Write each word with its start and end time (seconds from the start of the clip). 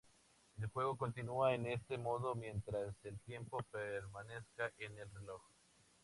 El 0.59 0.65
juego 0.65 0.97
continúa 0.97 1.53
en 1.53 1.67
este 1.67 1.95
modo 1.95 2.33
mientras 2.33 2.95
el 3.03 3.19
tiempo 3.19 3.61
permanezca 3.71 4.71
en 4.79 4.97
el 4.97 5.07
reloj. 5.11 5.43